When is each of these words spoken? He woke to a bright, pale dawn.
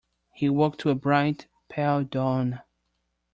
He 0.33 0.49
woke 0.49 0.79
to 0.79 0.89
a 0.89 0.95
bright, 0.95 1.45
pale 1.69 2.03
dawn. 2.03 2.61